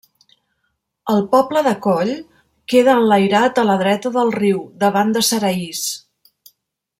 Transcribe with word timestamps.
El 1.15 1.19
poble 1.33 1.61
de 1.67 1.73
Cóll 1.85 2.13
queda 2.73 2.95
enlairat 3.01 3.61
a 3.65 3.69
la 3.71 3.77
dreta 3.83 4.13
del 4.19 4.33
riu, 4.39 4.65
davant 4.87 5.13
de 5.19 5.25
Saraís. 5.29 5.85